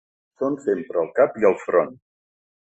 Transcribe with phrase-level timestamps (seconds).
[0.43, 1.93] Són sempre al cap i al front.